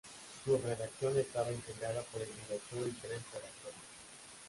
Su 0.43 0.57
redacción 0.57 1.15
estaba 1.19 1.51
integrada 1.51 2.01
por 2.01 2.23
el 2.23 2.27
director 2.27 2.87
y 2.87 2.91
tres 3.01 3.19
redactores. 3.33 3.77